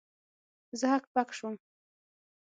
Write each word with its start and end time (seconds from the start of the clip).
زه 0.79 0.85
هک 0.93 1.03
پک 1.13 1.29
سوم. 1.37 1.55